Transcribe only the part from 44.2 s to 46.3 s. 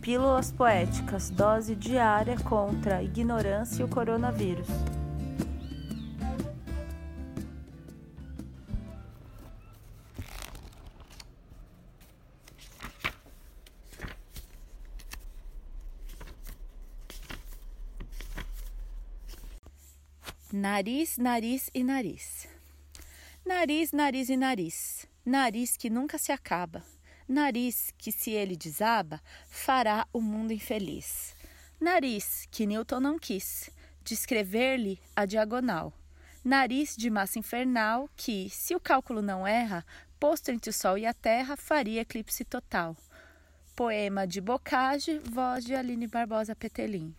de Bocage, voz de Aline